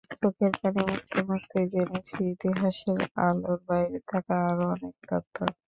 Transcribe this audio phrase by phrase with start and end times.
[0.13, 5.35] চোখের পানি মুছতে মুছতে জেনেছি ইতিহাসের আলোর বাইরে থাকা আরও অনেক তথ্য।